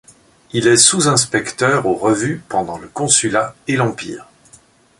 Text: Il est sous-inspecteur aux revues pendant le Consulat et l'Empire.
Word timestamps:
Il 0.51 0.65
est 0.65 0.77
sous-inspecteur 0.77 1.85
aux 1.85 1.93
revues 1.93 2.41
pendant 2.49 2.79
le 2.79 2.87
Consulat 2.87 3.53
et 3.67 3.75
l'Empire. 3.75 4.27